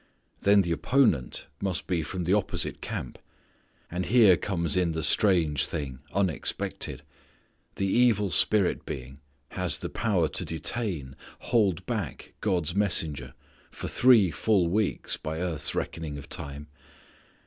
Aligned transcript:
Then 0.41 0.61
the 0.61 0.71
opponent 0.71 1.45
must 1.61 1.85
be 1.85 2.01
from 2.01 2.23
the 2.23 2.33
opposite 2.33 2.81
camp. 2.81 3.19
And 3.91 4.07
here 4.07 4.35
comes 4.35 4.75
in 4.75 4.93
the 4.93 5.03
thing 5.03 5.57
strange, 5.61 5.67
unexpected, 6.11 7.03
the 7.75 7.85
evil 7.85 8.31
spirit 8.31 8.83
being 8.83 9.19
has 9.49 9.77
the 9.77 9.89
power 9.89 10.27
to 10.27 10.43
detain, 10.43 11.15
hold 11.41 11.85
back 11.85 12.33
God's 12.41 12.73
messenger 12.73 13.35
for 13.69 13.87
three 13.87 14.31
full 14.31 14.69
weeks 14.69 15.17
by 15.17 15.39
earth's 15.39 15.75
reckoning 15.75 16.17
of 16.17 16.27
time. 16.29 16.65